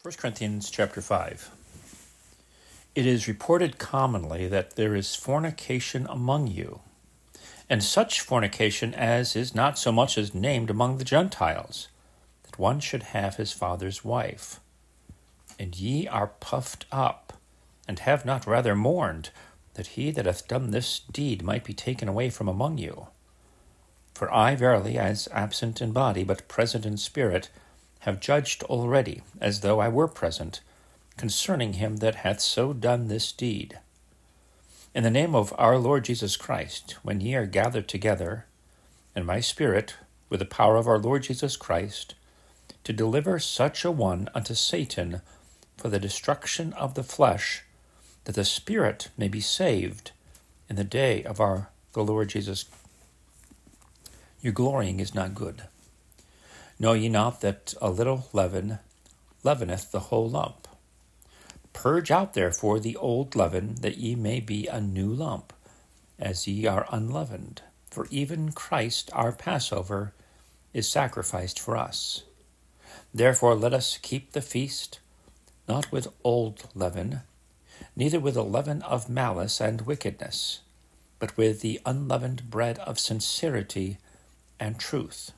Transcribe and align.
1 0.00 0.14
Corinthians 0.14 0.70
chapter 0.70 1.00
5. 1.00 1.50
It 2.94 3.04
is 3.04 3.26
reported 3.26 3.78
commonly 3.78 4.46
that 4.46 4.76
there 4.76 4.94
is 4.94 5.16
fornication 5.16 6.06
among 6.08 6.46
you, 6.46 6.82
and 7.68 7.82
such 7.82 8.20
fornication 8.20 8.94
as 8.94 9.34
is 9.34 9.56
not 9.56 9.76
so 9.76 9.90
much 9.90 10.16
as 10.16 10.32
named 10.32 10.70
among 10.70 10.98
the 10.98 11.04
Gentiles, 11.04 11.88
that 12.44 12.60
one 12.60 12.78
should 12.78 13.02
have 13.02 13.34
his 13.34 13.50
father's 13.50 14.04
wife. 14.04 14.60
And 15.58 15.76
ye 15.76 16.06
are 16.06 16.28
puffed 16.28 16.86
up, 16.92 17.32
and 17.88 17.98
have 17.98 18.24
not 18.24 18.46
rather 18.46 18.76
mourned, 18.76 19.30
that 19.74 19.88
he 19.88 20.12
that 20.12 20.26
hath 20.26 20.46
done 20.46 20.70
this 20.70 21.00
deed 21.00 21.42
might 21.42 21.64
be 21.64 21.74
taken 21.74 22.06
away 22.06 22.30
from 22.30 22.46
among 22.46 22.78
you. 22.78 23.08
For 24.14 24.32
I 24.32 24.54
verily, 24.54 24.96
as 24.96 25.28
absent 25.32 25.82
in 25.82 25.90
body, 25.90 26.22
but 26.22 26.46
present 26.46 26.86
in 26.86 26.98
spirit, 26.98 27.50
have 28.00 28.20
judged 28.20 28.62
already, 28.64 29.22
as 29.40 29.60
though 29.60 29.80
I 29.80 29.88
were 29.88 30.08
present, 30.08 30.60
concerning 31.16 31.74
him 31.74 31.96
that 31.96 32.16
hath 32.16 32.40
so 32.40 32.72
done 32.72 33.08
this 33.08 33.32
deed. 33.32 33.78
In 34.94 35.02
the 35.02 35.10
name 35.10 35.34
of 35.34 35.52
our 35.58 35.78
Lord 35.78 36.04
Jesus 36.04 36.36
Christ, 36.36 36.96
when 37.02 37.20
ye 37.20 37.34
are 37.34 37.46
gathered 37.46 37.88
together, 37.88 38.46
and 39.14 39.26
my 39.26 39.40
spirit, 39.40 39.96
with 40.28 40.40
the 40.40 40.46
power 40.46 40.76
of 40.76 40.86
our 40.86 40.98
Lord 40.98 41.24
Jesus 41.24 41.56
Christ, 41.56 42.14
to 42.84 42.92
deliver 42.92 43.38
such 43.38 43.84
a 43.84 43.90
one 43.90 44.28
unto 44.34 44.54
Satan 44.54 45.20
for 45.76 45.88
the 45.88 45.98
destruction 45.98 46.72
of 46.74 46.94
the 46.94 47.02
flesh, 47.02 47.64
that 48.24 48.34
the 48.34 48.44
spirit 48.44 49.08
may 49.16 49.28
be 49.28 49.40
saved 49.40 50.12
in 50.68 50.76
the 50.76 50.84
day 50.84 51.22
of 51.24 51.40
our 51.40 51.70
the 51.94 52.04
Lord 52.04 52.28
Jesus 52.28 52.66
your 54.40 54.52
glorying 54.52 55.00
is 55.00 55.14
not 55.14 55.34
good. 55.34 55.62
Know 56.80 56.92
ye 56.92 57.08
not 57.08 57.40
that 57.40 57.74
a 57.80 57.90
little 57.90 58.28
leaven 58.32 58.78
leaveneth 59.42 59.90
the 59.90 60.00
whole 60.00 60.28
lump? 60.28 60.68
Purge 61.72 62.10
out 62.10 62.34
therefore 62.34 62.78
the 62.78 62.96
old 62.96 63.34
leaven, 63.34 63.76
that 63.80 63.98
ye 63.98 64.14
may 64.14 64.40
be 64.40 64.66
a 64.66 64.80
new 64.80 65.12
lump, 65.12 65.52
as 66.18 66.46
ye 66.46 66.66
are 66.66 66.86
unleavened. 66.90 67.62
For 67.90 68.06
even 68.10 68.52
Christ 68.52 69.10
our 69.12 69.32
Passover 69.32 70.12
is 70.72 70.88
sacrificed 70.88 71.58
for 71.58 71.76
us. 71.76 72.22
Therefore 73.12 73.54
let 73.54 73.74
us 73.74 73.98
keep 74.00 74.32
the 74.32 74.42
feast, 74.42 75.00
not 75.66 75.90
with 75.90 76.08
old 76.22 76.68
leaven, 76.74 77.22
neither 77.96 78.20
with 78.20 78.34
the 78.34 78.44
leaven 78.44 78.82
of 78.82 79.08
malice 79.08 79.60
and 79.60 79.82
wickedness, 79.82 80.60
but 81.18 81.36
with 81.36 81.60
the 81.60 81.80
unleavened 81.84 82.50
bread 82.50 82.78
of 82.80 83.00
sincerity 83.00 83.98
and 84.60 84.78
truth. 84.78 85.32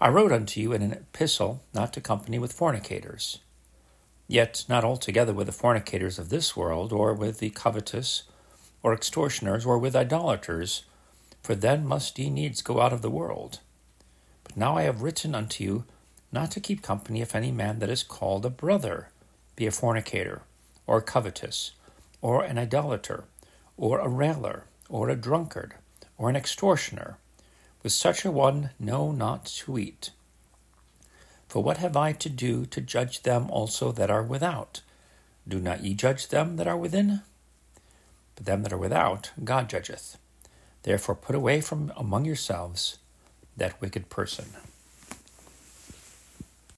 I 0.00 0.08
wrote 0.08 0.32
unto 0.32 0.60
you 0.60 0.72
in 0.72 0.82
an 0.82 0.92
epistle 0.92 1.62
not 1.74 1.92
to 1.92 2.00
company 2.00 2.38
with 2.38 2.52
fornicators, 2.52 3.38
yet 4.26 4.64
not 4.68 4.84
altogether 4.84 5.32
with 5.32 5.46
the 5.46 5.52
fornicators 5.52 6.18
of 6.18 6.28
this 6.28 6.56
world, 6.56 6.92
or 6.92 7.14
with 7.14 7.38
the 7.38 7.50
covetous, 7.50 8.24
or 8.82 8.92
extortioners, 8.92 9.66
or 9.66 9.78
with 9.78 9.96
idolaters, 9.96 10.84
for 11.42 11.54
then 11.54 11.86
must 11.86 12.18
ye 12.18 12.30
needs 12.30 12.62
go 12.62 12.80
out 12.80 12.92
of 12.92 13.02
the 13.02 13.10
world. 13.10 13.60
But 14.44 14.56
now 14.56 14.76
I 14.76 14.82
have 14.82 15.02
written 15.02 15.34
unto 15.34 15.64
you 15.64 15.84
not 16.30 16.50
to 16.52 16.60
keep 16.60 16.82
company 16.82 17.22
if 17.22 17.34
any 17.34 17.50
man 17.50 17.78
that 17.78 17.90
is 17.90 18.02
called 18.02 18.44
a 18.44 18.50
brother 18.50 19.08
be 19.56 19.66
a 19.66 19.70
fornicator, 19.70 20.42
or 20.86 21.00
covetous, 21.00 21.72
or 22.20 22.44
an 22.44 22.58
idolater, 22.58 23.24
or 23.76 23.98
a 23.98 24.08
railer, 24.08 24.64
or 24.88 25.08
a 25.08 25.16
drunkard, 25.16 25.74
or 26.16 26.28
an 26.28 26.36
extortioner 26.36 27.18
with 27.82 27.92
such 27.92 28.24
a 28.24 28.30
one 28.30 28.70
no 28.78 29.12
not 29.12 29.46
to 29.46 29.78
eat. 29.78 30.10
For 31.48 31.62
what 31.62 31.78
have 31.78 31.96
I 31.96 32.12
to 32.12 32.28
do 32.28 32.66
to 32.66 32.80
judge 32.80 33.22
them 33.22 33.50
also 33.50 33.92
that 33.92 34.10
are 34.10 34.22
without? 34.22 34.82
Do 35.46 35.58
not 35.58 35.82
ye 35.82 35.94
judge 35.94 36.28
them 36.28 36.56
that 36.56 36.68
are 36.68 36.76
within? 36.76 37.22
But 38.34 38.44
them 38.44 38.62
that 38.62 38.72
are 38.72 38.78
without 38.78 39.30
God 39.42 39.68
judgeth. 39.70 40.18
Therefore 40.82 41.14
put 41.14 41.34
away 41.34 41.60
from 41.60 41.92
among 41.96 42.24
yourselves 42.24 42.98
that 43.56 43.80
wicked 43.80 44.10
person. 44.10 44.46